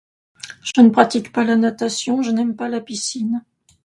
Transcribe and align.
Je 0.63 0.81
ne 0.81 0.89
pratique 0.89 1.31
pas 1.31 1.43
la 1.43 1.55
natation, 1.57 2.23
je 2.23 2.31
n'aime 2.31 2.55
pas 2.55 2.69
la 2.69 2.81
piscine. 2.81 3.43